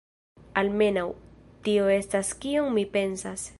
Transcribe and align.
Almenaŭ, 0.61 1.03
tio 1.69 1.85
estas 1.99 2.35
kion 2.47 2.73
mi 2.79 2.89
pensas. 2.97 3.49